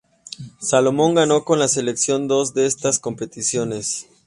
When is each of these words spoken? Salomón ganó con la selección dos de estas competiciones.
Salomón 0.59 1.13
ganó 1.13 1.45
con 1.45 1.59
la 1.59 1.67
selección 1.67 2.27
dos 2.27 2.55
de 2.55 2.65
estas 2.65 2.97
competiciones. 2.97 4.09